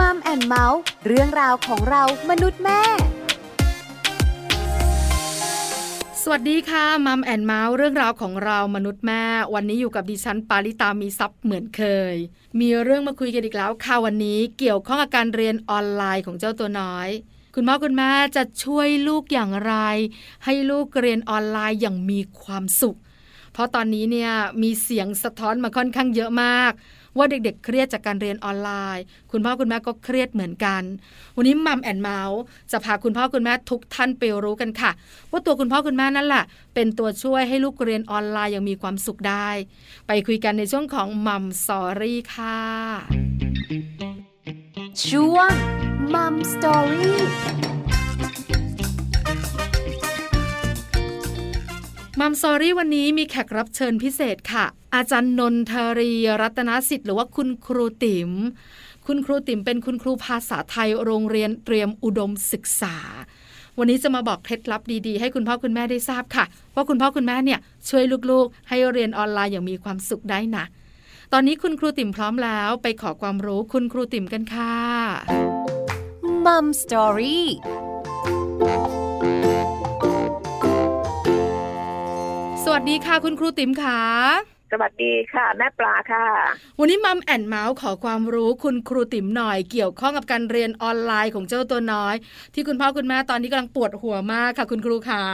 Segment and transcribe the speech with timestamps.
[0.00, 2.80] Mum and Mouth เรื่องราวของเรามนุษย์แม่
[6.22, 9.22] สวัสดีค่ะ Mum and Mouth เรื่องราวของเรามนุษย์แม่
[9.54, 12.14] วันนี้อยู่กับดิฉันปาริตามีซัพ์เหมือนเคย
[12.60, 17.08] มีเรื่องมาคุยกันอีกแล้วค่ะวันนี้เกี่ยวข้องกับการเรียนออนไลน์ของเจ้าตัวน้อย
[17.54, 19.74] คุณพ่อคุณแม่จะช่วยลูกอย่างไร
[20.44, 22.98] ให้ลูกเรียนออนไลน์อย่างมีความสุข
[23.52, 24.32] เพราะตอนนี้เนี่ย
[24.62, 26.72] มีเสียงสะท้อนมาค่อนข้างเยอะมาก
[27.16, 30.82] ว่าเด็กๆ เครียดจากการเรียนออนไลน์ คุณพ่อคุณแม่ก็เครียดเหมือนกัน
[31.36, 32.40] วันนี้ Mum and Mouth
[32.72, 34.90] จะพาคุณพ่อคุณแม่ทุกท่านไปรู้กันค่ะ
[35.30, 39.48] ว่าตัวคุณพ่อคุณแม่นั่นแหละเป็นตัวช่วยให้ลูกเรียนออนไลน์อย่างมีความสุขได้
[40.06, 42.60] ไปคุยกันในช่วงของ Mum Story ค่ะ
[45.06, 45.52] ช่วง
[46.14, 47.20] Mum Story
[52.26, 56.10] Mum Story วันนี้มีแขกรับเชิญพิเศษค่ะ อาจารย์นนทรี
[56.40, 58.30] รัตนสิทธิ์หรือว่าคุณครูติ๋ม
[59.06, 62.96] คุณครูติ๋มเป็นคุณครูภาษาไทยโรงเรียนเตรียมอุดมศึกษา
[63.78, 70.64] วันนี้จะมาบอกเคล็ดลับดีๆ ให้คุณพ่อคุณแม่ได้ทราบค่ะ ว่าคุณพ่อคุณแม่เนี่ยช่วยลูกๆ ให้เรียนออนไลน์อย่างมีความสุขได้นะ
[71.32, 74.74] ตอนนี้คุณครูติ๋มพร้อมแล้วไปขอความรู้คุณครูติ๋มกันค่ะ
[76.44, 77.46] Mum Story
[82.64, 84.00] สวัสดีค่ะคุณครูติ๋มค่ะ
[84.72, 86.26] สวัสดีค่ะแม่ปลาค่ะ
[86.78, 92.14] วันนี้ Mum and Mouth ขอความรู้คุณครูติ๋มหน่อยเกี่ยวข้องกับการเรียนออนไลน์ของเจ้าตัวน้อย
[92.54, 95.24] ที่คุณพ่อคุณแม่ตอนนี้กำลังปวดหัวมากค่ะ คุณครูขา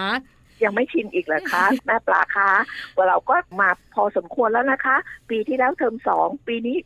[0.64, 2.50] ยังไม่ชินอีกเหรอคะแม่ปลาคะ
[2.96, 4.96] ว่าเราก็มาพอสมควรแล้วนะคะ
[5.30, 6.76] ปีที่แล้วเทอมสองปีนี้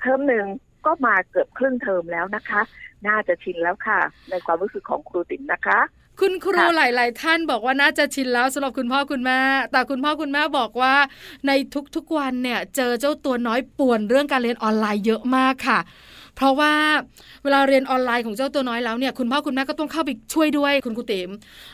[0.00, 0.44] เทอมหนึ่ง
[0.86, 2.60] ก็มาเกือบครึ่งเทอมแล้วนะคะ
[3.06, 5.78] น่าจะชินแล้วค่ะ ในความรู้สึกของครูติ๋มนะคะ
[6.20, 9.38] คุณครูค่ะหลาย ๆ ท่านบอกว่าน่าจะชินแล้วสำหรับคุณพ่อคุณแม่
[9.72, 10.94] แต่คุณพ่อคุณแม่บอกว่า
[11.46, 11.52] ใน
[11.96, 15.80] ทุก ๆ วันเนี่ย เจอเจ้าตัวน้อยป่วนเรื่องการเรียนออนไลน์เยอะมากค่ะ
[16.36, 16.72] เพราะว่า
[17.42, 21.30] เวลาเรียนออนไลน์ของเจ้าตัวน้อยแล้วเนี่ยคุณพ่อคุณแม่ก็ต้องเข้าไปช่วยด้วยคุณครูติ๋ม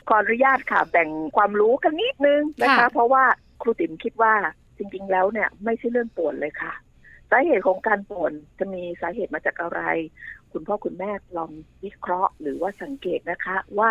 [0.09, 3.25] ขออนุญาตค่ะ แบ่งความรู้กันนิดนึงนะคะค่ะเพราะว่า
[3.62, 4.34] ครูติ๋มคิดว่า
[4.78, 6.72] จริง ๆ แล้วเนี่ยไม่ใช่เรื่องป่วนเลยค่ะ
[7.31, 9.81] สาเหตุของการป่วนจะมีสาเหตุมาจากอะไร
[10.53, 11.50] คุณพ่อคุณแม่ลอง
[11.84, 13.91] วิเคราะห์หรือว่าสังเกตนะคะว่า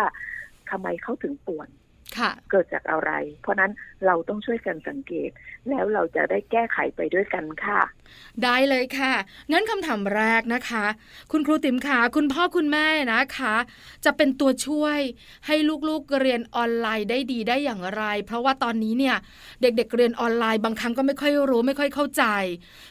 [0.70, 1.68] ทำไมเขาถึงป่วน
[2.50, 3.10] เกิดจากอะไร
[3.42, 3.72] เพราะนั้น
[4.06, 5.30] เราต้องช่วยกันสังเกต
[5.70, 7.80] แล้วเราจะได้แก้ไขไปด้วยกันค่ะ
[8.42, 9.12] ได้เลยค่ะ
[9.52, 10.84] งั้นคำถามแรกนะคะ
[11.32, 13.54] คุณครูติ๋มขาคุณพ่อคุณแม่นะคะ
[14.04, 14.98] จะเป็นตัวช่วย
[15.46, 15.56] ให้
[15.88, 19.16] ลูกๆเรียนออนไลน์ได้ดีได้อย่างไร เพราะว่าตอนนี้เนี่ย
[19.62, 22.24] เด็กๆเรียนออนไลน์บางครั้งก็ไม่ค่อยรู้ไม่ค่อยเข้าใจ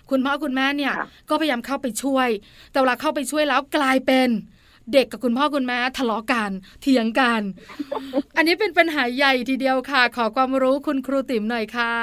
[0.10, 2.30] คุณพ่อคุณแม่เนี่ยค่ะก็พยายามเข้าไปช่วย
[2.72, 4.30] แต่เวลาเข้าไปช่วยแล้วกลายเป็น
[4.94, 7.42] เด็กกับคุณพ่อคุณแม่ทะเลาะกันเถียงกัน
[8.36, 11.94] อันนี้เป็นปัญหาใหญ่ทีเดียวค่ะ ขอความรู้คุณครูติ๋มหน่อยค่ะ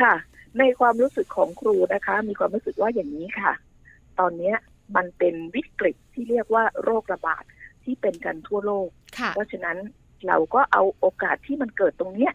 [0.00, 0.14] ค่ะ
[0.58, 3.52] ในความรู้สึกของครูนะคะ มีความรู้สึกว่าอย่างนี้ค่ะ
[4.18, 4.56] ตอนเนี้ย
[4.96, 7.44] มันเป็นวิกฤตที่เรียกว่าโรคระบาด
[7.84, 8.88] ที่เป็นกันทั่วโลก
[9.18, 9.78] ค่ะเพราะฉะนั้น
[10.26, 12.32] เราก็เอาโอกาสที่มันเกิดตรงเนี้ย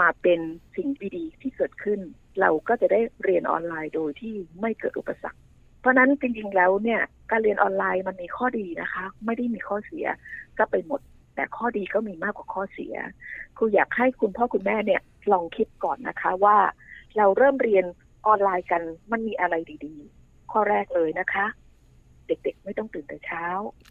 [0.00, 0.40] มาเป็น
[0.76, 2.00] สิ่งดีๆที่เกิดขึ้น
[2.40, 5.47] เราก็จะได้เรียนออนไลน์โดยที่ไม่เกิดอุปสรรคเพ
[5.88, 7.00] ราะฉะนั้นจริงๆแล้วเนี่ย
[7.30, 10.06] การเรียนออนไลน์มันมีข้อดีนะคะ ไม่ได้มีข้อเสีย
[10.58, 11.00] ก็ไปหมด
[11.34, 12.94] แต่ข้อดีก็มีมากกว่าข้อเสีย
[13.56, 16.56] ครูอยากให้คุณพ่อคุณแม่เนี่ยลองคิดก่อนนะคะว่า
[17.16, 17.84] เราเริ่มเรียน
[18.26, 18.82] ออนไลน์กัน
[19.12, 19.54] มันมีอะไร
[19.86, 21.46] ดีๆ ข้อแรกเลยนะคะ
[22.26, 23.46] เด็กๆไม่ต้องตื่นแต่เช้า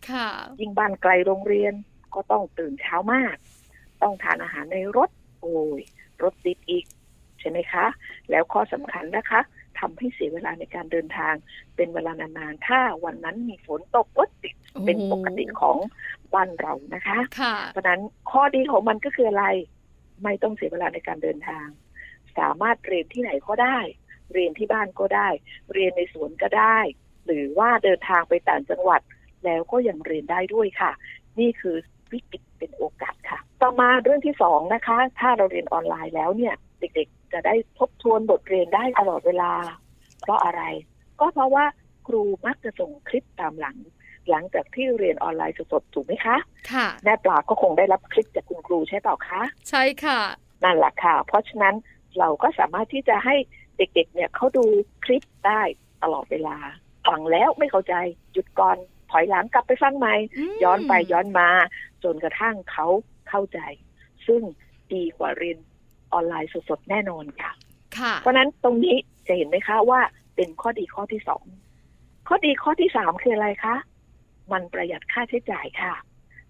[0.09, 0.27] ค่ะ
[0.59, 1.73] ยิ่งบ้านไกลโรงเรียน
[2.15, 3.35] ก็ต้องตื่นเช้ามาก
[4.01, 5.09] ต้องทานอาหารในรถ
[5.41, 5.81] โอ้ย
[6.23, 6.85] รถติดอีก
[7.39, 7.85] ใช่ไหมคะ
[8.29, 9.41] แล้วข้อสำคัญนะคะ
[9.79, 11.33] ทำให้เสียเวลาในการเดินทาง
[11.75, 14.55] เป็นเวลานานๆ ถ้าวันนั้นมีฝนตกรถติด
[14.85, 15.77] เป็นปกติของ
[16.33, 18.01] บ้านเรานะคะค่ะเพราะฉะนั้น
[18.31, 19.45] ข้อดีของมันก็คืออะไร
[20.23, 21.67] ไม่ต้องเสียเวลาในการเดินทาง
[22.37, 23.79] สามารถเรียนที่ไหนก็ได้
[24.33, 25.27] เรียนที่บ้านก็ได้
[25.73, 26.79] เรียนในสวนก็ได้
[27.25, 29.01] หรือว่าเดินทางไปต่างจังหวัด
[29.45, 30.91] แล้วก็ยังเรียนได้ด้วยค่ะ
[31.39, 31.75] นี่คือ
[32.11, 39.51] วิกฤตเป็นโอกาสค่ะ ต่อมาเรื่องที่สองนะคะ ถ้าเราเรียนออนไลน์แล้วเนี่ย เด็กๆ จะได้ทบทวนบทเรียนได้ตลอดเวลา
[40.21, 40.61] เพราะอะไร
[41.19, 41.65] ก็เพราะว่า
[42.07, 43.77] ครูมักจะส่งคลิปตามหลัง
[44.29, 46.37] หลังจากที่เรียนออนไลน์สดๆถูกไหมคะ
[46.71, 50.19] ค่ะแม่ปลาก็คงได้รับคลิปจากคุณครูใช่เปล่าคะ ใช่ค่ะ
[50.63, 51.75] นั่นแหละค่ะ เพราะฉะนั้น
[52.19, 53.35] เราก็สามารถที่จะให้
[53.77, 54.65] เด็กๆ เนี่ยเขาดู
[55.05, 55.61] คลิปได้
[56.03, 56.57] ตลอดเวลา
[57.07, 57.95] ฟังแล้วไม่เข้าใจ
[58.33, 58.77] หยุดก่อน
[59.11, 60.15] ถอยหลังกลับไปฟังใหม่
[60.49, 61.49] มย้อนไปย้อนมา
[62.03, 62.87] จนกระทั่งเขา
[63.29, 63.59] เข้าใจ
[64.27, 64.41] ซึ่ง
[64.93, 65.57] ดีกว่าเรียน
[66.17, 67.51] ออนไลน์สดๆ แน่นอนค่ะ
[67.97, 68.95] ค่ะเพราะฉะนั้นตรงนี้
[69.27, 69.99] จะเห็นไหมคะว่า
[70.35, 71.43] เป็นข้อดีข้อที่สอง
[72.27, 73.75] ข้อดีข้อที่สามคืออะไรคะ
[74.51, 75.93] มันประหยัดค่าใช้จ่ายค่ะ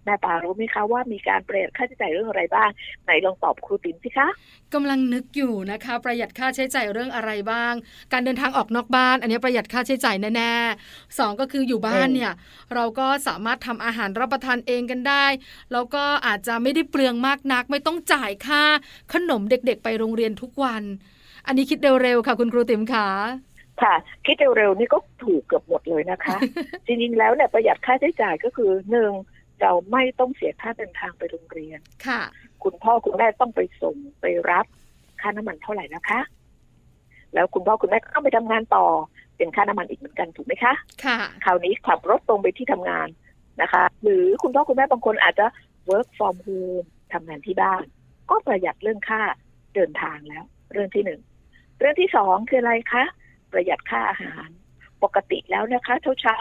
[0.04, 2.70] แม่ปารู้ไหมคะว่ามีการประหยัดค่าใช้จ่ายเรื่องอะไรบ้าง
[3.04, 4.28] ไหนลองตอบครูติ๋มสิคะ
[4.74, 7.72] กำลังนึกอยู่นะคะ ประหยัดค่าใช้จ่ายเรื่องอะไรบ้าง
[8.12, 12.32] การเดินทางออกนอกบ้าน อันนี้ประหยัดค่าใช้จ่ายแน่ๆสองก็คืออยู่บ้านเนี่ย
[12.74, 15.26] เราก็สามารถทำอาหารรับประทานเองกันได้
[15.72, 18.62] แล้วก็อาจจะไม่ได้เปลืองมากนัก ไม่ต้องจ่ายค่า
[19.12, 20.82] ขนมเด็กๆ ไปโรงเรียนทุกวัน
[21.46, 23.08] อันนี้คิดเร็วๆค่ะ คุณครูติ๋มขา
[23.82, 23.94] ค่ะ
[24.26, 26.36] คิดเร็วๆนี่ก็ถูกเกือบหมดเลยนะคะ
[26.86, 29.12] จริงๆแล้วเนี่ยประหยัดค่าใช้จ่ายก็คือหนึ่ง
[29.62, 32.20] เราไม่ต้องเสียค่าเดินทางไปโรงเรียน ค่ะ
[32.62, 34.66] คุณพ่อคุณแม่ต้องไปส่งไปรับ
[35.20, 36.20] ค่าน้ำมันเท่าไหร่นะคะ
[37.34, 38.86] แล้วคุณพ่อคุณแม่ก็ต้องไปทำงานต่อ
[39.36, 40.74] เป็นค่าน้ำมันอีกเหมือนกันถูกไหมคะ
[41.04, 43.08] ค่ะ คราวนี้ขับรถตรงไปที่ทำงาน
[43.62, 45.46] นะคะ หรือคุณพ่อคุณแม่บางคนอาจจะ
[45.90, 47.84] work from home ทำงานที่บ้าน
[48.30, 49.20] ก็ประหยัดเรื่องค่า
[49.74, 51.20] เดินทางแล้ว เรื่องที่หนึ่ง
[51.78, 53.04] เรื่องที่สองคืออะไรคะ
[53.52, 54.48] ประหยัดค่าอาหาร
[55.02, 56.36] ปกติแล้วนะคะ เช้าเช้า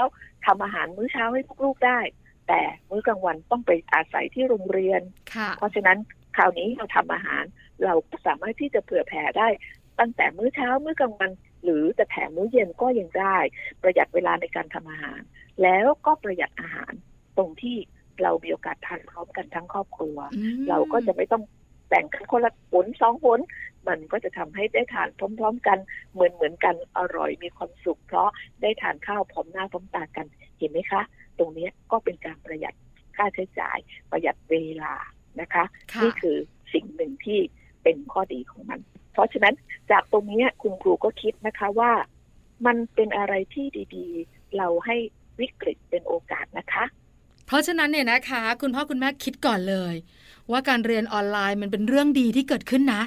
[0.46, 2.00] ทำอาหารมื้อเช้าให้ลูกๆได้
[2.48, 5.02] แต่มื้อกลางวันต้องไปอาศัยที่โรงเรียน
[5.58, 5.98] เพราะฉะนั้น
[6.36, 7.44] คราวนี้เราทำอาหาร
[7.84, 7.94] เรา
[8.28, 9.48] สามารถที่จะเผื่อแผ่ได้
[10.00, 11.32] ตั้งแต่มื้อเช้ามื้อกลางวัน
[11.64, 13.38] หรือจะแถมมื้อเย็นก็ยังได้
[13.82, 15.22] ประหยัดเวลาในการทำอาหาร
[15.64, 16.94] แล้วก็ประหยัดอาหาร
[17.38, 17.78] ตรงที่
[18.22, 20.18] เรามีโอกาสทานพร้อมกันทั้งครอบครัว
[20.70, 21.44] เราก็จะไม่ต้อง
[21.90, 23.40] แบ่งกันคนละผลสองผล
[23.88, 25.78] มันก็จะทำให้ได้ทานพร้อม ๆ กัน
[26.14, 28.30] เหมือนเหมือนกันอร่อยมีความสุข เพราะ
[28.62, 30.26] ได้ทานข้าวพร้อมหน้าพร้อมตากัน
[30.58, 31.02] เห็นไหมคะ
[31.40, 32.74] ตรงนี้ก็เป็นการประหยัด
[33.16, 33.78] ค่าใช้จ่าย
[34.12, 34.94] ประหยัดเวลา
[35.42, 35.64] นะคะ
[36.04, 36.38] นี่คือ
[36.74, 37.40] สิ่งหนึ่งที่
[37.84, 38.80] เป็นข้อดีของมัน
[39.14, 39.56] เพราะฉะนั้น
[39.92, 41.92] จากตรงนี้คุณครูก็คิดนะคะว่า
[42.66, 44.96] มันเป็นอะไรที่ดีๆ เราให้
[45.40, 46.86] วิกฤตเป็นโอกาสนะคะ
[47.48, 49.96] เพราะฉะนั้นเนี่ยนะคะ คุณพ่อคุณแม่คิดก่อนเลย
[50.52, 53.04] ว่าการเรียนออนไลน์มันเป็นเรื่องดีที่เกิดขึ้นนะ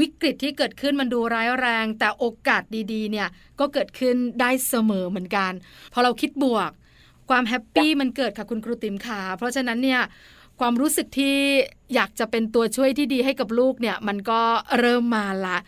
[0.00, 2.62] วิกฤตที่เกิดขึ้นมันดูร้ายแรง แต่โอกาส
[2.92, 3.28] ดีๆ เนี่ย
[3.60, 5.52] ก็เกิดขึ้นได้เสมอเหมือนกัน
[5.92, 6.70] พอเราคิดบวก
[7.30, 10.00] ความแฮปปี้มันเกิดค่ะคุณครูติ๋มขาเพราะฉะนั้นเนี่ย
[10.60, 11.36] ความรู้สึกที่
[11.94, 14.40] อยากจะเป็นตัวช่วยที่ดีให้กับลูกเนี่ย มันก็
[14.78, 15.58] เริ่มมาละ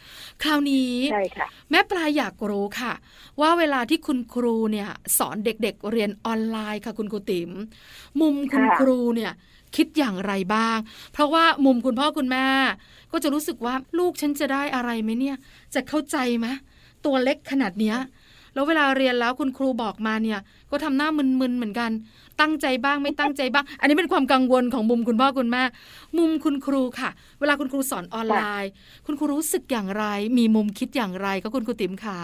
[0.42, 2.92] คราวนี้ใช่ค่ะแม่ปลาอยากรู้ค่ะ
[3.40, 4.88] ว่าเวลาที่คุณครูเนี่ย
[5.18, 7.50] สอนเด็กๆเรียนออนไลน์ค่ะคุณครูติ๋ม
[8.20, 9.32] มุมคุณครูเนี่ย
[9.76, 10.78] คิดอย่างไรบ้าง
[11.12, 12.46] เพราะว่ามุมคุณพ่อคุณแม่
[13.12, 15.36] ก็จะรู้สึกว่าลูกฉันจะได้อะไรไหมเนี่ย
[15.74, 16.46] จะเข้าใจไหม
[17.04, 17.96] ตัวเล็กขนาดเนี้ย
[18.54, 20.40] แล้วเวลาเรียนแล้วคุณครูบอกมาเนี่ย
[20.70, 21.08] ก็ทำหน้า
[21.40, 21.90] มึนๆเหมือนกัน
[22.40, 25.62] ตั้งใจบ้างไม่ตั้งใจบ้าง อันนี้เป็นความกังวลของมุมคุณพ่อคุณแม่
[26.18, 27.10] มุมคุณครูค่ะ
[27.40, 28.70] เวลาคุณครูสอนออนไลน์
[29.06, 30.04] คุณครูรู้สึกอย่างไร
[30.38, 32.18] มีมุมคิดอย่างไรก็คุณครูติ๋มขา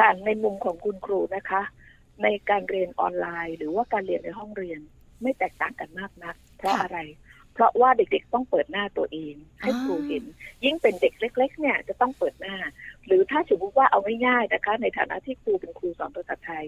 [0.00, 1.62] การในมุมของคุณครูนะคะ
[2.22, 4.80] ในการเรียนออนไลน์ หรือว่าการเรียนในห้องเรียน
[5.22, 6.98] ไม่แตกต่างกันมากนักเพราะอะไร
[7.56, 10.24] เพราะว่าเด็กๆต้องเปิดหน้าตัวเอง ให้ครูเห็น
[10.64, 12.56] ยิ่งเป็นเด็กเล็ก ๆ เนี่ยจะต้องเปิดหน้า
[13.06, 16.66] หรือถ้าสมมติว่าเอาง่ายๆนะคะ ในฐานะที่ครูเป็นครูสอนภาษาไทย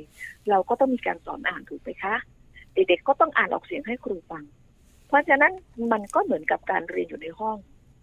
[0.51, 2.15] เราก็ต้องมีการสอนอ่านถูกไหมคะ
[2.75, 4.45] เด็กๆก็ต้องอ่านออกเสียงให้ครูฟัง
[5.09, 5.53] เพราะฉะนั้น
[5.93, 7.57] มันก็เหมือนกับการเรียนอยู่ในห้อง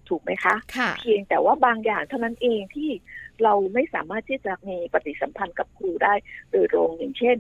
[0.10, 2.90] ถูกไหมคะคะเพียงแต่ว่าบางอย่างเท่านั้นเองที่
[3.44, 6.14] เราไม่สามารถที่จะมีปฏิสัมพันธ์กับครูได้
[6.52, 7.38] โดยตรงอย่างเช่น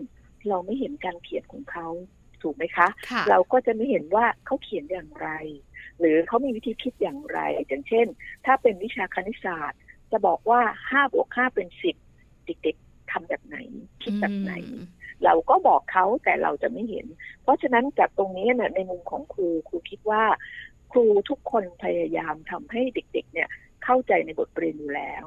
[0.50, 1.88] เราไม่เห็นการเขียนของเขา
[2.46, 2.88] ถูกไหมคะ
[3.30, 5.30] เราก็จะไม่เห็นว่าเขาเขียนอย่างไร
[6.00, 8.08] หรือเขามีวิธีคิดอย่างไร อย่างเช่น
[8.46, 9.80] ถ้าเป็นวิชาคณิตศาสตร์
[10.12, 11.96] จะบอกว่าห้าบวกห้าเป็นสิบ
[12.46, 13.58] เด็กๆทำแบบไหน
[14.04, 14.54] คิดแบบไหน
[15.24, 17.06] เราก็บอกเขาแต่เราจะไม่เห็น
[17.42, 20.24] เพราะฉะนั้นจากตรงนี้เนี่ยในมุมของครูครูคิดว่า
[20.92, 23.50] ครูทุกคนพยายามทำให้เด็ก ๆ เนี่ย
[23.84, 25.24] เข้าใจในบทเรียนอยู่แล้ว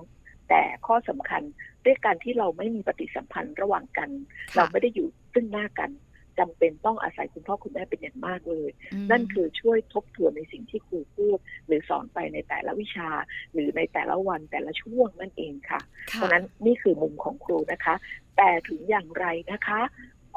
[0.49, 1.43] แต่ข้อสำคัญ
[1.85, 4.11] ด้วยการที่เราไม่มีปฏิสัมพันธ์ระหว่างกัน
[4.57, 5.91] เราไม่ได้อยู่ซึ่งหน้ากัน
[6.39, 8.71] จำเป็นต้องอาศัยคุณพ่อคุณแม่เป็นอย่างมากเลย
[9.11, 13.09] นั่นคือช่วยทบทวนในสิ่งที่ครูพูด หรือสอนไปในแต่ละวิชา
[13.53, 17.95] หรือในแต่ละวันแต่ละช่วงนั่นเองค่ะ เพราะนั้นนี่คือมุมของครูนะคะ
[18.37, 19.81] แต่ถึงอย่างไรนะคะ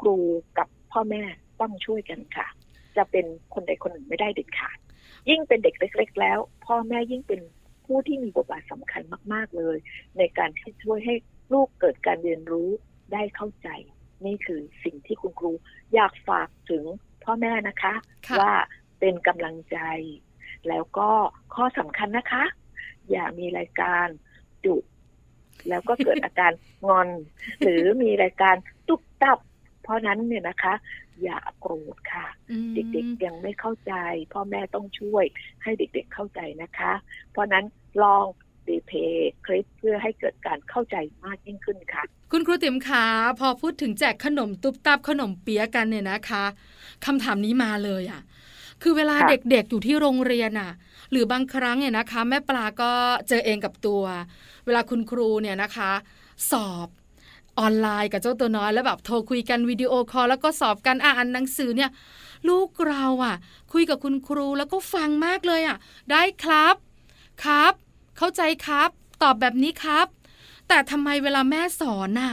[0.00, 0.16] ครู
[0.58, 1.22] กับพ่อแม่
[1.60, 2.46] ต้องช่วยกันค่ะ
[2.96, 4.78] จะเป็นคนใดคนหนึ่งไม่ได้เด็ดขาด
[5.28, 7.40] ยิ่งเป็นเด็กเล็ก ๆ แล้ว พ่อแม่ยิ่งเป็น
[7.86, 9.76] ผู้ที่มีบทบาทสำคัญมาก ๆเลย
[10.18, 11.14] ในการที่ช่วยให้
[11.52, 12.68] ลูกเกิดการเรียนรู้
[13.12, 13.68] ได้เข้าใจ
[14.26, 15.52] นี่คือสิ่งที่คุณครู
[15.94, 16.84] อยากฝากถึง
[17.24, 17.94] พ่อแม่นะคะ
[18.28, 18.52] คะ ว่า
[19.00, 19.78] เป็นกำลังใจ
[20.68, 21.10] แล้วก็
[21.54, 22.44] ข้อสำคัญนะคะ
[23.10, 24.06] อย่ามีรายการ
[24.64, 24.82] จุด
[25.68, 26.52] แล้วก็เกิดอาการ
[26.88, 27.08] งอน
[27.62, 28.56] หรือมีรายการ
[28.88, 29.38] ตุกตับ
[29.82, 30.74] เพราะนั้นเนี่ยนะคะ
[31.22, 32.26] อย่าโกรธค่ะ
[32.74, 33.94] เด็กๆยังไม่เข้าใจ
[34.32, 35.24] พ่อแม่ต้องช่วย
[35.62, 36.92] ให้เด็กๆเข้าใจนะคะ
[37.30, 37.64] เพราะนั้น
[38.02, 38.24] ลอง
[38.70, 43.04] รีเพย์คลิปเพื่อให้เกิดการเข้าใจมากยิ่งขึ้นค่ะ คุณครูเต็มขา
[43.40, 46.44] พอพูดถึงแจกขนมตุ๊บตับขนมเปี๊ยกันเนี่ยนะคะ
[47.04, 48.22] คำถามนี้มาเลยอะ
[48.82, 50.72] คือเวลาเด็กๆ อยู่ที่โรงเรียนอะ
[51.10, 52.92] หรือบางครั้งเนี่ยนะคะ แม่ปลาก็
[53.28, 54.02] เจอเองกับตัว
[54.64, 55.92] เวลาคุณครูเนี่ยนะคะ
[56.50, 56.88] สอบ
[57.58, 61.90] ออนไลน์กับเจ้าตัวน้อยแล้วแบบโทรคุยกันวิดีโอคอลแล้วก็สอบกันอ่านหนังสือเนี่ย
[62.48, 63.36] ลูกเราอะ
[63.72, 65.76] คุยกับคุณครูแล้วก็ฟังมากเลยอะ
[66.10, 66.74] ได้ครับ
[67.44, 67.72] ครับ
[68.16, 68.90] เข้าใจครับ
[69.22, 70.06] ตอบแบบนี้ครับ
[70.68, 72.32] แต่ทำไมเวลาแม่สอนน่ะ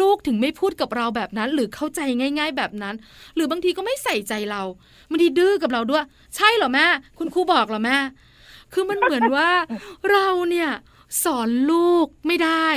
[0.00, 2.94] ลูกถึงไม่พูดกับเราแบบนั้น หรือเข้าใจง่าย ๆ แบบนั้น
[3.34, 4.62] หรือบางทีก็ไม่ใส่ใจเรา
[5.10, 6.04] บางทีดื้อกับเราด้วย
[6.36, 6.86] ใช่เหรอแม่
[7.18, 7.96] คุณครูบอกเหรอแม่
[8.72, 9.50] คือมันเหมือนว่า
[10.10, 10.70] เราเนี่ย
[11.24, 12.68] สอนลูกไม่ได้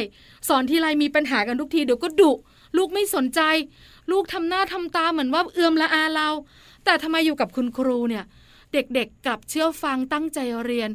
[0.47, 2.31] สอนทีไรมีปัญหากันทุกทีเดี๋ยวก็ดุ
[2.77, 3.41] ลูกไม่สนใจ
[4.11, 6.29] ลูกทำหน้าทำตาเหมือนว่าเอื้อมละอาเรา
[6.85, 8.23] แต่ทำไมอยู่กับคุณครูเนี่ย
[8.73, 10.89] เด็กๆกลับเชื่อฟังตั้งใจเรียน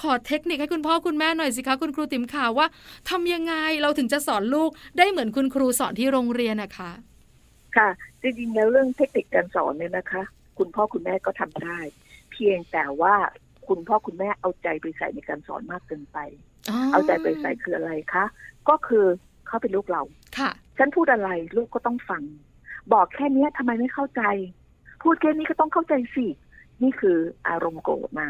[0.00, 2.66] ขอเทคนิคให้คุณพ่อคุณแม่หน่อยสิคะคุณครูติ๋มข่าวว่า
[3.10, 6.90] ทำยังไงเราถึงจะสอนลูกได้เหมือนคุณครูสอนที่โรงเรียนนะคะ
[7.76, 7.88] ค่ะ
[8.22, 10.22] จริงๆแล้วเรื่องเทคนิคการสอนเนี่ยนะคะ
[10.58, 11.78] คุณพ่อคุณแม่ก็ทำได้
[12.32, 13.14] เพียงแต่ว่า
[13.68, 16.18] คุณพ่อคุณแม่เอาใจไปใส่ในการสอนมากเกินไป
[16.92, 18.24] เอาใจไปใส่คืออะไรคะ
[18.68, 19.04] ก็คือ
[19.46, 20.02] เขาเป็นลูกเรา
[20.38, 22.22] ค่ะฉันพูดอะไรลูกก็ต้องฟัง
[22.92, 24.22] บอกแค่เนี้ยทำไมไม่เข้าใจ
[25.02, 26.26] พูดแค่นี้ก็ต้องเข้าใจสิ
[26.82, 28.28] นี่คืออารมณ์โกรธมา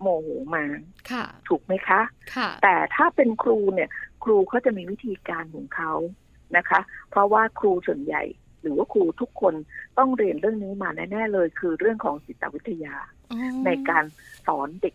[0.00, 0.64] โมโหมา
[1.10, 2.00] ค่ะ ถูกไหมคะ
[2.34, 3.88] ค่ะ แต่ถ้าเป็นครูเนี่ย
[4.24, 5.92] ครูเขาจะมีวิธีการของเขา
[6.56, 6.80] นะคะ
[7.10, 8.22] เพราะว่าครูส่วนใหญ่
[8.62, 9.54] หรือว่าครูทุกคน
[9.98, 12.96] ต้องเรียนเรื่องนี้มาแน่ๆเลย คือเรื่องของจิตวิทยา
[13.32, 14.04] อ๋อในการ
[14.46, 14.94] สอนเด็ก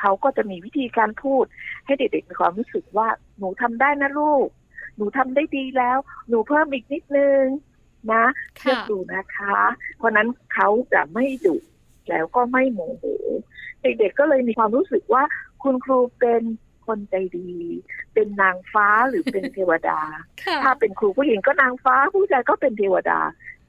[0.00, 1.44] เขาก็จะมีวิธีการพูด
[1.86, 3.08] ให้เด็กๆมีความรู้สึกว่า
[3.38, 4.48] หนูทำได้นะลูก
[4.96, 5.98] หนูทำได้ดีแล้ว
[6.28, 7.42] หนูเพิ่มอีกนิดนึง
[8.12, 8.24] นะ
[8.58, 9.58] เชื่อค่ะครูนะคะ
[9.96, 11.56] เพราะนั้นเขาจะไม่ดุ
[12.10, 13.04] แล้วก็ไม่โมโห
[13.82, 15.22] เด็กๆก็เลยมีความรู้สึกว่า
[15.62, 16.42] คุณครูเป็น
[16.86, 17.50] คนใจดี
[18.14, 19.98] เป็นนางฟ้าหรือเป็นเทวดา
[20.44, 23.20] ค่ะถ้าเป็นครูผู้หญิงก็นางฟ้า ผู้ชายก็เป็นเทวดา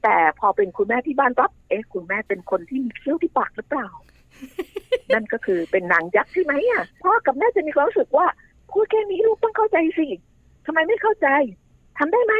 [0.02, 3.88] แต่พอเป็นคุณแม่ที่บ้านปั๊บเอ๊ะคุณแม่เป็นคนที่มีเขี้ยวที่ปากหรือเปล่า
[5.14, 8.26] นั่นก็คือเป็นนางยักษ์ใช่ไหมอะพ่อกับแม่จะมีความรู้สึกว่า
[8.70, 10.08] พูดแค่นี้ลูกต้องเข้าใจสิ
[10.66, 11.28] ทำไมไม่เข้าใจ
[11.98, 12.34] ทำได้ไหม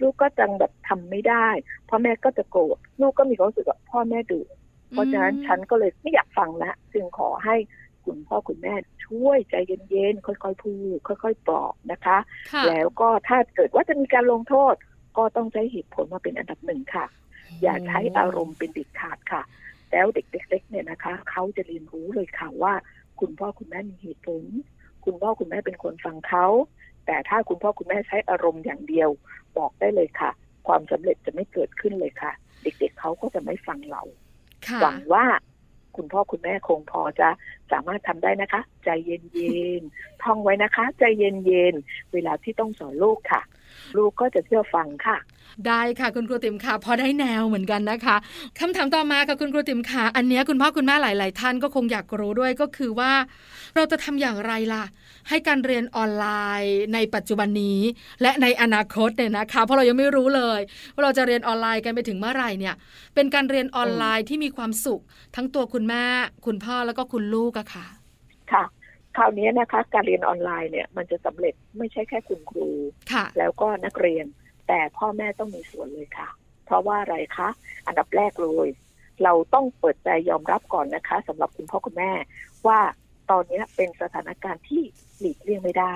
[0.00, 1.48] ลูกก็จังแบบทำไม่ได้
[1.88, 4.40] พ่อแม่ก็จะโกรธลูกก็มีความรู้สึกว่าพ่อแม่ดุ
[4.90, 7.56] เพราะฉะนั้นฉันก็เลยไม่อยากฟังละจึงขอให้
[8.04, 8.74] คุณพ่อคุณแม่
[9.06, 9.54] ช่วยใจ
[9.90, 12.18] เย็นๆ ค่อยๆ พูด ค่อยๆ ปลอบนะคะ
[12.52, 14.74] ค่ะแล้วก็ถ้าเกิดว่าจะมีการลงโทษ
[15.16, 17.06] ก็ต้องใช้เหตุผลมาเป็นอันดับหนึ่งค่ะ
[17.62, 19.42] อย่าใช้อารมณ์เป็นเด็ดขาดค่ะ
[19.92, 22.74] แล้วเด็กเล็กๆเนี่ยนะคะ เขาจะเรียนรู้เลยค่ะว่า
[23.20, 24.44] คุณพ่อคุณแม่มีเหตุผล
[25.04, 26.46] คุณพ่อคุณแม่เป็นคนฟังเขา
[27.06, 29.10] แต่ถ้าคุณพ่อคุณแม่ใช้อารมณ์อย่างเดียว
[29.58, 30.30] บอกได้เลยค่ะ
[30.66, 32.32] ความสำเร็จจะไม่เกิดขึ้นเลยค่ะ
[32.62, 34.29] เด็กๆเขาก็จะไม่ฟังเราค่ะ
[34.80, 35.24] หวังว่า
[35.96, 37.28] คุณพ่อคุณแม่คงพอจะ
[37.72, 43.42] สามารถทำได้นะคะ ใจเย็นๆท่องไว้นะคะ ใจเย็นๆเวลาที่ต้องสอนลูกค่ะ
[43.96, 45.16] ลูกก็จะเชื่อฟังค่ะ
[45.68, 48.16] ได้ค่ะคุณครูติ๋มค่ะพอได้แนวเหมือนกันนะคะ
[48.58, 53.12] คำถามต่อมาค่ะคุณครูติ๋มค่ะ อันเนี้ยคุณพ่อคุณแม่หลาย ๆ ท่านก็คงอยากรู้ด้วยก็คือว่า
[53.76, 54.84] เราจะทำอย่างไรล่ะ
[55.28, 56.26] ให้การเรียนออนไล
[56.62, 57.80] น์ในปัจจุบันนี้
[58.22, 60.60] และในอนาคตเนี่ยนะคะเพราะเรายังไม่รู้เลย
[60.94, 62.74] ว่าเราจะเรียนออนไลน์กันไปถึงเมื่อไหร่เนี่ย
[63.14, 65.02] เป็นการเรียนออนไลน์ที่มีความสุข
[65.36, 66.04] ทั้งตัวคุณแม่
[66.46, 67.86] คุณพ่อแล้วก็คุณลูกอะค่ะ
[68.52, 68.64] ค่ะ
[69.16, 72.68] คราวนี้นะคะ การเรียนออนไลน์เนี่ยมันจะสำเร็จไม่ใช่แค่คุณครู
[73.12, 74.26] ค่ะแล้วก็นักเรียน
[74.72, 76.28] แต่พ่อแม่ต้องมีส่วนเลยค่ะ
[76.64, 77.48] เพราะว่าอะไรคะ
[77.86, 78.68] อันดับแรกเลย
[79.24, 82.12] เราต้องเปิดใจยอมรับก่อนนะคะสำหรับคุณพ่อคุณแม่
[82.66, 82.80] ว่า
[83.30, 84.82] ตอนนี้เป็นสถานการณ์ที่
[85.18, 85.94] หลีกเลี่ยงไม่ได้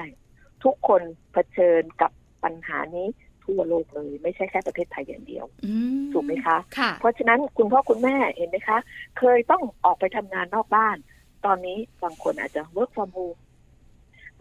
[0.64, 1.02] ทุกคน
[1.32, 2.10] เผชิญกับ
[2.44, 3.06] ปัญหานี้
[3.44, 8.78] ทั่วโลกเลยไม่ใช่แค่ประเทศไทยอย่างเดียวอืมถูกไหมคะค่ะเพราะฉะนั้นคุณพ่อคุณแม่เห็นไหมคะ
[9.18, 10.96] เคยต้องออกไปทำงานนอกบ้าน
[11.44, 13.38] ตอนนี้บางคนอาจจะ work from home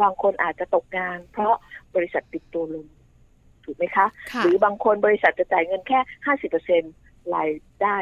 [0.01, 1.55] บางคนอาจจะตกงาน เพราะ
[1.95, 2.87] บริษัทปิดตัวลง
[3.65, 6.83] ถูกไหมคะค่ะหรือบางคนบริษัทจะจ่ายเงินแค่ห้าสิบเปอร์เซ็น
[7.35, 7.49] ราย
[7.81, 7.97] ได้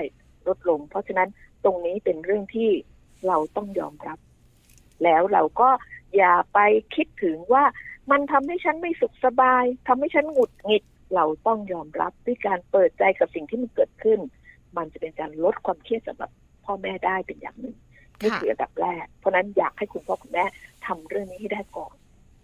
[0.47, 1.29] ลดลง เพราะฉะนั้น
[1.63, 2.69] ตรงนี้เป็นเรื่องที่
[3.27, 4.19] เราต้องยอมรับ
[5.03, 5.69] แล้วเราก็
[6.17, 6.59] อย่าไป
[6.95, 7.63] คิดถึงว่า
[8.11, 10.83] มันทำให้ฉันไม่สุขสบายทำให้ฉันหงุดหงิด
[11.15, 14.19] เราต้องยอมรับด้วยการเปิดใจกับสิ่งที่มันเกิดขึ้น
[14.77, 16.31] มันจะเป็นการลดความเครียดสำหรับ
[16.65, 17.75] พ่อแม่ได้เป็นอย่างหนึ่ง
[18.21, 20.45] นี่ค่ะคืออันดับแรก เพราะฉะนั้นอยากให้คุณพ่อคุณแม่
[20.85, 21.95] ทำเรื่องนี้ให้ได้ก่อน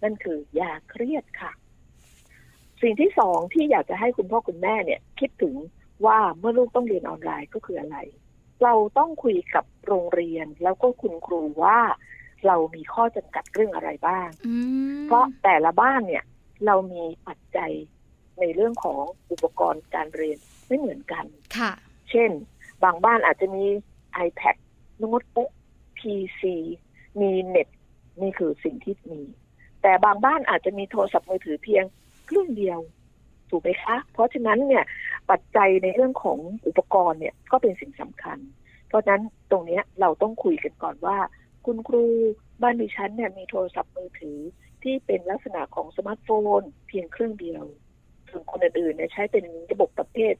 [0.02, 1.52] นั่นคืออย่าเครียดค่ะ
[2.82, 5.54] สิ่งที่สองที่อยากจะให้คุณพ่อคุณแม่เนี่ยคิดถึง
[6.06, 7.98] ว่าเมื่อลูกต้องเรียนออนไลน์ก็คืออะไร
[8.62, 11.78] เราต้องคุยกับโรงเรียนแล้วก็คุณครูว่า
[12.46, 14.54] เรามีข้อจำกัดเรื่องอะไรบ้างอื
[14.94, 16.24] มเพราะแต่ละบ้านเนี่ย
[16.66, 17.72] เรามีปัจจัย
[18.40, 21.24] ในเรื่องของอุปกรณ์การเรียนไม่เหมือนกัน
[21.58, 21.72] ค่ะ
[22.10, 22.30] เช่น
[22.84, 23.64] บางบ้านอาจจะมี
[24.26, 24.56] iPad
[24.98, 25.50] โน้ตบุ๊ก
[25.98, 26.42] PC
[27.20, 27.68] มีเน็ต
[28.20, 29.20] นี่คือสิ่งที่มี
[29.82, 32.80] แต่บางบ้านอาจจะมีโทรศัพท์มือถือเพียงเครื่องเดียว
[33.50, 34.84] ถูกไหมคะ เพราะฉะนั้นเนี่ย
[35.30, 38.38] ปัจจัยในเรื่องของอุปกรณ์เนี่ยก็เป็นสิ่งสำคัญ
[38.88, 41.16] เพราะฉะนั้นตรงเนี้ยเราต้องคุยกันก่อนว่า
[41.66, 42.04] คุณครู
[42.62, 44.38] บ้านดิฉันเนี่ยมีโทรศัพท์มือถือ
[44.82, 47.64] ที่เป็นลักษณะของสมาร์ทโฟน เพียงเครื่องเดียว
[48.30, 50.34] ส่วนคนอื่นๆเนี่ยใช้เป็นระบบประเภท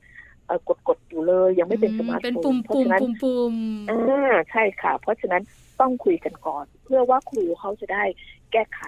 [0.47, 3.54] เอ่อกดกดๆอยู่เลย ยังไม่เป็นสมาร์ทเป็นโฟปุ่นมเพราะปุ่มฉะนั้นปุ่มปุ่ม
[3.90, 5.42] อ่าใช่ค่ะ เพราะฉะนั้น
[5.80, 8.04] ต้องคุยกันก่อน เพื่อว่าครูเขาจะได้
[8.52, 8.83] แก้ไข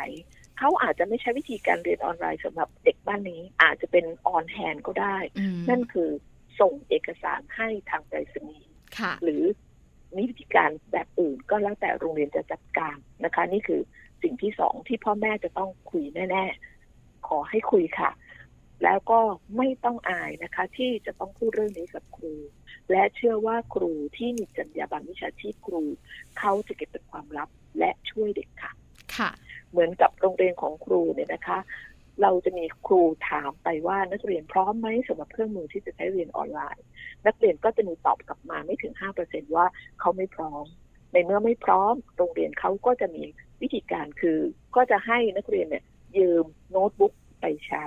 [0.61, 6.11] เขาอาจจะไม่ใช้วิธีการเรียนออนไลน์สำหรับเด็กบ้านนี้ อาจจะเป็นออนแฮนก็ได้อืมนั่นคือ
[6.61, 9.43] ส่งเอกสารให้ทางไปรษณีย์ค่ะหรือ
[10.17, 13.81] มีวิธีการแบบอื่นก็แล้วแต่โรงเรียนจะจัดการนะคะ นี่คือ
[14.23, 16.45] สิ่งที่สองที่พ่อแม่จะต้องคุยแน่
[16.87, 18.11] ๆ ขอให้คุยค่ะ
[18.85, 19.21] แล้วก็
[19.57, 22.35] ไม่ต้องอายนะคะ ที่จะต้องพูดเรื่องนี้กับครู
[22.90, 25.83] และเชื่อว่าครูที่มีจรรยาบรรณวิชาชีพครู
[26.38, 27.49] เขาจะเก็บเป็นความลับ
[27.79, 28.73] และช่วยเด็กค่ะ
[29.17, 29.31] ค่ะ
[29.71, 31.59] เหมือนกับโรงเรียนของครูเนี่ยนะคะ
[32.23, 36.85] เราจะมีครูถามไปว่านักเรียนพร้อมไหมสำหรับเครื่องมือที่จะใช้เรียนออนไลน์
[37.27, 38.95] นักเรียนก็จะมีตอบกลับมาไม่ถึง
[39.25, 39.67] 5%ว่า
[40.01, 40.65] เขาไม่พร้อม
[41.13, 43.23] ในเมื่อไม่พร้อม โรงเรียนเขาก็จะมี
[43.63, 44.39] วิธีการคือ
[44.77, 45.85] ก็จะให้นักเรียนเนี่ย
[46.17, 47.87] ยืมโน้ตบุ๊กไปใช้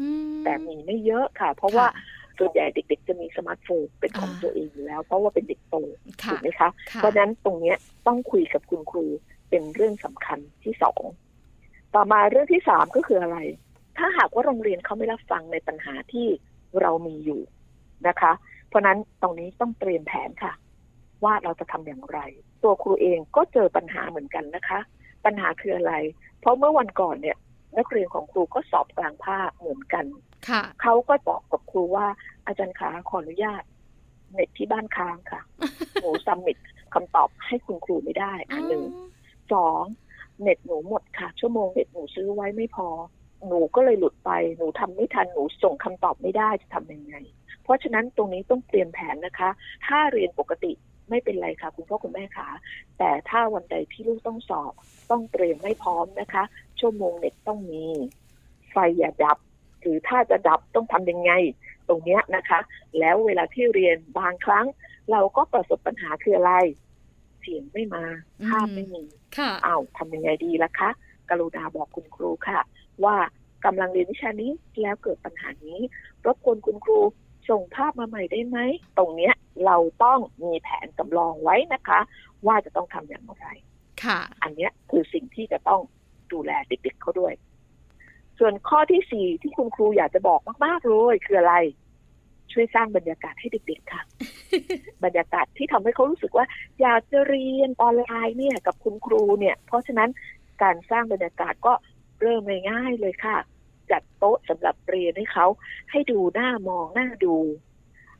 [0.00, 1.86] อืมแต่มีไม่เยอะค่ะ เพราะว่า
[2.38, 5.76] ส่วนใหญ่เด็กๆ จะมีสมาร์ทโฟนเป็นของอ่าตัวเองอยู่แล้ว เพราะว่าเป็นเด็กโต
[6.24, 9.04] ค่ะถูกไหมคะค่ะเพราะฉะนั้นตรงเนี้ยต้องคุยกับคุณครู
[9.50, 11.02] เป็นเรื่องสำคัญที่สอง
[11.94, 13.38] ต่อมาเรื่องที่สามก็คืออะไร
[13.98, 16.26] ถ้าหากว่าโรงเรียนเขาไม่รับฟังในปัญหาที่
[16.80, 17.40] เรามีอยู่
[18.08, 18.32] นะคะ
[18.68, 20.52] เพราะฉะนั้นตรงนี้ต้องเตรียมแผนค่ะ
[21.24, 22.18] ว่าเราจะทำอย่างไร
[22.62, 24.80] ตัวครูเองก็เจอปัญหาเหมือนกันนะคะ
[25.24, 25.94] ปัญหาคืออะไร
[26.40, 27.36] เพราะเมื่อวันก่อนเนี่ย
[27.78, 30.04] นักเรียนของครูก็สอบกลางภาคเหมือนกัน
[30.48, 32.06] ค่ะเขาก็บอกกับครูว่า
[32.46, 33.62] อาจารย์ขาขออนุญาต
[34.32, 35.40] เน็ตที่บ้านค้างค่ะ
[36.00, 36.56] หนูซัมมิต
[36.94, 38.84] คำตอบให้คุณครูไม่ได้อันหนึ่ง
[39.52, 39.82] สอง
[40.40, 42.88] เน็ตหนูหมดค่ะ ชั่วโมงเน็ตหนูซื้อไว้ไม่พอ
[43.46, 47.14] หนูก็เลยหลุดไป หนูทำไม่ทัน หนูส่งคำตอบไม่ได้จะทำยังไง
[47.62, 49.50] เพราะฉะนั้นตรงนี้ต้องเตรียมแผนนะคะ
[49.86, 50.72] ถ้าเรียนปกติ
[51.10, 52.48] ไม่เป็นไรค่ะ คุณพ่อคุณแม่คะ
[52.98, 54.72] แต่ถ้าวันใดที่ลูกต้องสอบ
[55.10, 56.44] ต้องเตรียมให้พร้อมนะคะ
[56.80, 57.84] ชั่วโมงเน็ตต้องมี
[58.70, 59.38] ไฟอย่าดับ
[59.80, 61.32] หรือถ้าจะดับต้องทำยังไง
[61.88, 62.60] ตรงเนี้ยนะคะ
[62.98, 64.66] แล้วเวลาที่เรียนบางครั้ง
[65.10, 66.54] เราก็ประสบปัญหาคืออะไร
[67.46, 68.04] สียงไม่มา
[68.48, 69.04] ภาพไม่มี
[69.38, 70.90] ค่ะอ้าวทำยังไงดีล่ะคะ
[71.30, 72.60] กรุณาบอกคุณครูค่ะ
[73.04, 73.16] ว่า
[73.64, 75.80] กำลังเรียนวิชานี้แล้วเกิดปัญหานี้
[76.26, 77.00] รบกวนคุณครู
[77.48, 78.58] ส่งภาพมาใหม่ได้ไหม
[78.98, 79.34] ตรงเนี้ย
[79.66, 82.00] เราต้องมีแผนสำรองไว้นะคะ
[82.46, 83.46] ว่าจะต้องทำอย่างไร
[84.04, 85.80] ค่ะ อันเนี้ยคือสิ่งที่จะต้อง
[86.32, 87.34] ดูแลเด็กๆเขาด้วย
[88.38, 91.54] ส่วนข้อที่สี่ที่คุณครูอยากจะบอกมากๆเลยคืออะไร
[92.56, 94.02] ช่วยสร้างบรรยากาศให้เด็กๆค่ะ
[95.04, 96.46] บรรยากาศที่ทำให้เขารู้สึกว่า
[96.80, 100.10] อยากจะเรียนออนไลน์เนี่ยกับคุณครูเนี่ย เพราะฉะนั้น
[100.62, 101.72] การสร้างบรรยากาศก็
[102.20, 103.36] เริ่มง่ายๆเลยค่ะ
[103.90, 105.46] จัดโต๊ะสำหรับเรียนให้เขา
[105.90, 107.36] ให้ดูหน้ามองหน้าดู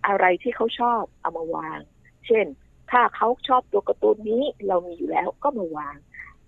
[0.07, 1.79] อะไรที่เขาชอบเอามาวาง
[2.27, 2.47] เช่น
[2.91, 5.97] ถ้าเขาชอบตัวการ์ตูนนี้เรามีอยู่แล้วก็มาวาง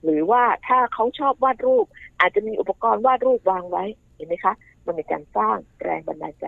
[0.03, 1.87] หรือว่าถ้าเขาชอบวาดรูป
[2.21, 3.85] อาจจะมีอุปกรณ์วาดรูปวางไว้
[4.17, 4.55] เห็นไหมคะ
[4.89, 6.47] มันเป็นการสร้างแรงบันดาลใจ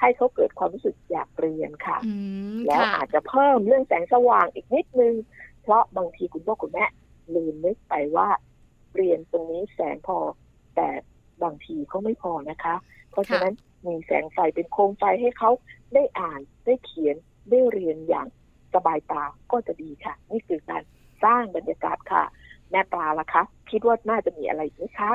[0.00, 2.12] ให้เขาเกิดความรู้สึกอยากเรียนค่ะอื
[2.58, 5.14] มแล้วค่ะอาจจะเพิ่มเรื่องแสงสว่างอีกนิดนึง
[5.62, 6.86] เพราะบางทีคุณพ่อคุณแม่
[7.34, 8.28] ลืมนึกไปว่า
[8.96, 10.18] เรียนตรงนี้แสงพอ
[10.76, 10.88] แต่
[11.42, 12.74] บางทีก็ไม่พอนะคะ
[13.10, 13.54] เพราะฉะนั้น
[13.86, 15.50] มีแสงไฟเป็นโคมไฟให้เขา
[15.94, 17.16] ได้อ่านได้เขียน
[17.50, 18.26] ได้เรียนอย่าง
[18.74, 20.82] สบายตาก็จะดีค่ะ นี่คือการ
[21.24, 22.24] สร้างบรรยากาศค่ะ
[22.70, 25.12] แม่ปลาล่ะคะ คิดว่าน่าจะมีอะไรอีกไหมคะ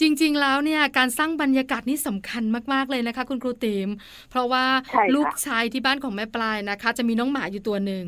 [0.00, 3.88] จริง ๆ แล้วเนี่ยการสร้างบรรยากาศนี่สำคัญมากๆเลยนะคะ คุณครูติม
[4.30, 8.04] เพราะว่าใช่ค่ะลูกชายที่บ้านของแม่ปลายนะคะ จะมีน้องหมาอยู่ตัวหนึ่ง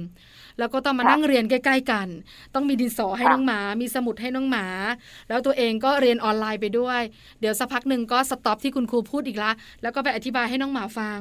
[0.59, 2.09] แล้วก็ต้องมาค่ะนั่งเรียนใกล้ๆกัน
[2.55, 4.67] ต้องมีดินสอให้ค่ะน้องหมา มีสมุดให้น้องหมา
[5.29, 7.01] แล้วตัวเองก็เรียนออนไลน์ไปด้วย
[7.41, 11.21] เดี๋ยวสักพักหนึ่งก็สต็อปที่คุณครูพูดอีกละแล้วก็ไปอธิบายให้น้องหมาฟัง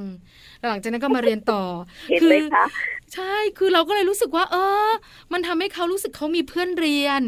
[0.58, 1.64] แล้วหลังจากนั้นก็มาเรียนต่อ
[2.10, 2.66] เห็นไหมคะ
[3.14, 4.56] ใช่ คือเราก็เลยรู้สึกว่า เอ
[4.88, 4.90] อ
[5.34, 7.22] มันทำให้เขารู้สึกเขามีเพื่อนเรียน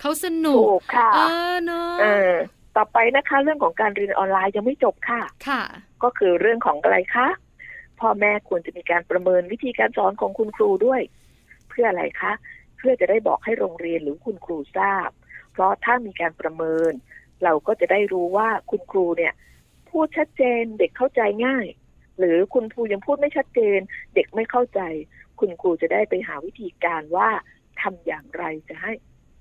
[0.00, 1.18] เขาสนุกถูกค่ะเอ
[1.50, 2.34] อเนอะเออ
[2.76, 5.62] ต่อไปนะคะ เรื่องของการเรียนออนไลน์ยังไม่จบค่ะ ค่ะ
[6.02, 7.28] ก็คือเรื่องของอะไรคะ
[8.00, 11.00] พ่อแม่ควรจะมีการประเมินวิธีการสอนของคุณครูด้วย
[11.68, 12.32] เพื่ออะไรคะ
[12.76, 15.10] เพื่อจะได้บอกให้โรงเรียนหรือคุณครูทราบ
[15.52, 16.92] เพราะถ้ามีการประเมิน
[17.44, 19.32] เราก็จะได้รู้ว่าคุณครูเนี่ย
[19.90, 21.66] พูดชัดเจนเด็กเข้าใจง่าย
[22.18, 23.78] หรือคุณครูยังพูดไม่ชัดเจน
[24.14, 24.80] เด็กไม่เข้าใจ
[25.40, 27.28] คุณครูจะได้ไปหาวิธีการว่า
[27.80, 28.92] ทำอย่างไรจะให้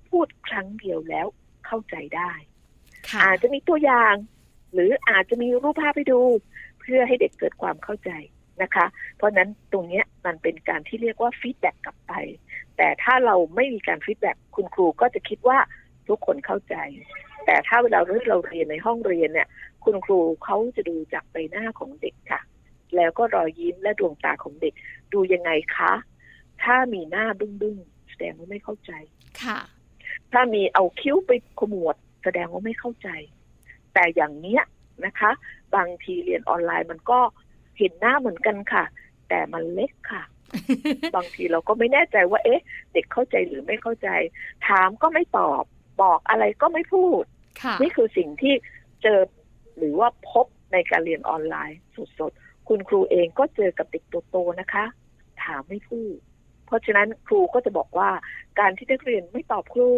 [0.10, 1.28] พูดครั้งเดียวแล้ว
[1.66, 2.51] เข้าใจได้ค่ะ
[3.24, 4.16] อาจจะมีตัวอย่าง
[4.74, 6.22] หรืออาจจะมีรูปภาพให้ดู
[6.80, 8.12] เพื่อให้เด็กเกิดความเข้าใจ
[8.62, 8.86] นะคะ
[9.18, 12.14] เพราะฉะนั้นตรงเนี้ยมันเป็นการที่เรียกว่า feedback กลับไป
[12.78, 15.58] แต่ถ้าเราไม่มีการ feedback คุณครูก็จะคิดว่า
[16.08, 16.76] ทุกคนเข้าใจ
[17.46, 19.48] แต่ถ้าเวลาเราเรียนในห้องเรียนเนี่ย
[19.84, 22.42] คุณครูเขาจะดูจากใบหน้าของเด็กค่ะ
[22.96, 24.74] แล้วก็รอยยิ้มและดวงตาของเด็ก
[25.14, 25.94] ดูยังไงคะ
[26.64, 28.92] ถ้ามีหน้าบึ้งบึ้งๆแสดงว่าไม่เข้าใจ
[29.44, 29.60] ค่ะ
[30.32, 33.10] ถ้ามีเอาคิ้วไปขมวด แสดงว่าไม่เข้าใจ
[33.94, 34.64] แต่อย่างเนี้ย
[35.06, 35.32] นะคะ
[35.76, 37.20] บางทีเรียนออนไลน์มันก็
[37.78, 38.84] เห็นหน้าเหมือนกันค่ะ
[39.30, 40.24] แต่มันเล็กค่ะ
[41.16, 44.10] บางทีเราก็ไม่แน่ใจว่า เอ๊ะ เด็กเข้าใจหรือไม่เข้าใจ
[44.68, 45.64] ถามก็ไม่ตอบ
[46.02, 47.24] บอกอะไรก็ไม่พูด
[47.62, 48.54] ค่ะนี่คือสิ่งที่
[49.04, 49.20] เจอ
[49.78, 51.80] หรือว่าพบในการเรียนออนไลน์
[52.20, 54.86] สดๆ คุณครูเองก็เจอกับเด็กโตๆนะคะ
[55.44, 56.16] ถามไม่พูด
[56.66, 58.10] เพราะฉะนั้นครูก็จะบอกว่า
[58.60, 59.90] การที่นักเรียนไม่ตอบครู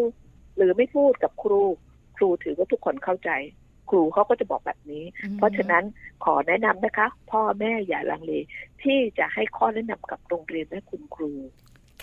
[0.55, 1.75] หรือไม่พูดกับครูค
[2.23, 3.31] รูถือว่าทุกคนเข้าใจ
[3.89, 5.83] ครูเขาก็จะบอกแบบนี้อืมเพราะฉะนั้น
[6.25, 8.33] ขอแนะนำนะคะ พ่อแม่อย่าลังเล
[8.83, 11.31] ที่จะให้ข้อแนะนำกับโรงเรียนและคุณครู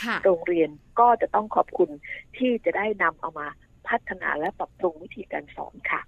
[0.03, 1.91] ค่ะโรงเรียนก็จะต้องขอบคุณ
[2.37, 3.49] ที่จะได้นำเอามา
[3.89, 6.01] พัฒนาและปรับปรุงวิธีการสอนค่ะ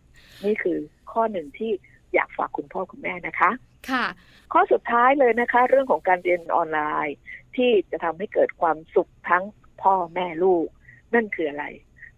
[0.44, 0.79] นี่คือ
[1.12, 1.70] ข้อหนึ่งที่
[2.14, 3.51] อยากฝากคุณพ่อคุณแม่นะคะ
[3.90, 4.05] ค่ะ
[4.53, 7.16] ข้อสุดท้ายเลยนะคะ เรื่องของการเรียนออนไลน์
[7.57, 9.44] ที่จะทำให้เกิดความสุขทั้ง
[9.83, 10.66] พ่อแม่ลูก
[11.14, 11.64] นั่นคืออะไร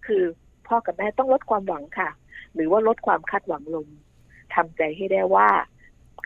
[0.07, 0.25] คือ
[0.69, 2.11] พ่อกับแม่ต้องลดความหวังค่ะ
[2.55, 3.87] หรือว่าลดความคาดหวังลง
[4.55, 5.49] ทำใจให้ได้ว่า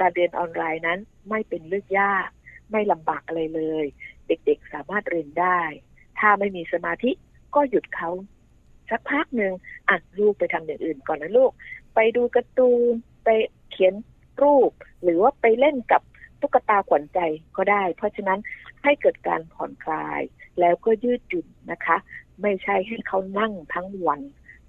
[0.00, 0.98] การเรียนออนไลน์นั้น
[1.28, 2.28] ไม่เป็นเรื่องยาก
[2.70, 3.84] ไม่ลำบากอะไรเลย
[4.26, 5.60] เด็กๆสามารถเรียนได้
[6.18, 7.10] ถ้าไม่มีสมาธิ
[7.54, 8.10] ก็หยุดเขา
[8.90, 9.52] สักพักหนึ่ง
[9.88, 11.50] อะลูกไปทำอย่างอื่นก่อนนะลูก
[11.94, 12.92] ไปดูการ์ตูน
[13.24, 13.28] ไป
[13.70, 13.94] เขียน
[14.42, 14.70] รูป
[15.02, 16.02] หรือว่าไปเล่นกับ
[16.40, 17.20] ตุ๊กตาขวัญใจ
[17.56, 18.40] ก็ได้ เพราะฉะนั้น
[18.82, 20.20] ให้เกิดการผ่อนคลาย
[20.60, 21.96] แล้วก็ยืดหยุ่นนะคะ
[22.42, 24.20] ไม่ใช่ให้เขานั่งทั้งวัน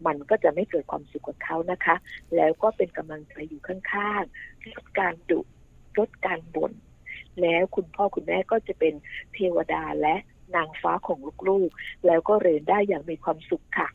[0.05, 1.95] มันก็จะไม่เกิดความสุขกับเขานะคะ
[2.36, 5.41] แล้วก็เป็นกำลังใจอยู่ข้างๆลดการดุ
[5.97, 6.73] ลดการบ่น
[7.41, 8.93] แล้วคุณพ่อคุณแม่ก็จะเป็น
[9.34, 10.15] เทวดาและ
[10.55, 13.88] นางฟ้าของลูกๆ แล้วก็เรียนได้อย่างมีความสุขค่ะ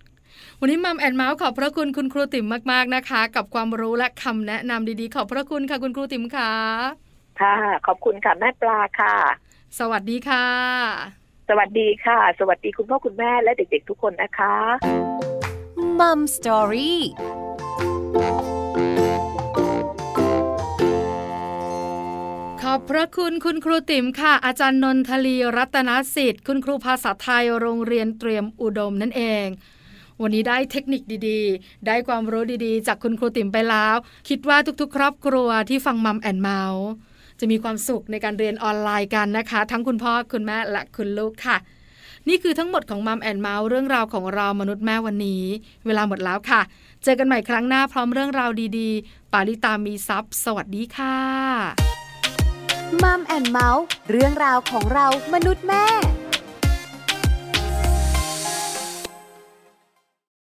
[0.61, 6.53] วันนี้มัมแอนเมาส์ขอบพระคุณคุณครูติ๋มมากๆนะคะ กับความรู้และคำแนะนำดีๆ ขอบพระคุณค่ะคุณครูติ๋มค่ะ
[7.41, 7.57] ค่ะ
[7.87, 9.15] ขอบคุณค่ะแม่ปลาค่ะ
[9.79, 14.55] สวัสดีค่ะ สวัสดีค่ะ สวัสดีคุณพ่อคุณแม่และเด็กๆทุกคนนะคะ
[15.99, 17.03] มัมสตอรี่
[22.63, 29.47] ขอบพระคุณคุณครูติ๋มค่ะ อาจารย์นนทลีรัตนสิทธิ์ คุณครูภาษาไทยโรงเรียนเตรียมอุดมนั่นเอง
[30.23, 33.97] วันนี้ได้เทคนิคดีๆ ได้ความรู้ดีๆ จากคุณครูติ๋มไปแล้ว
[34.29, 36.87] คิดว่าทุกๆ ครอบครัวที่ฟัง Mom and Mouth
[37.45, 41.57] จะมีความสุขในการเรียนออนไลน์กันนะคะ ทั้งคุณพ่อคุณแม่และคุณลูกค่ะ
[42.29, 45.45] นี่คือทั้งหมดของ Mom and Mouth เรื่องราวของเรามนุษย์แม่วันนี้
[45.87, 46.61] เวลาหมดแล้วค่ะ
[47.05, 51.19] เจอกันใหม่ครั้งหน้าพร้อมเรื่องราวดีๆ ปาริตามีซัพ์สวัสดีค่ะ
[53.03, 55.87] Mom and Mouth เรื่องราวของเรามนุษย์แม่